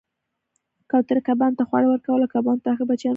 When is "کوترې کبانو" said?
0.89-1.57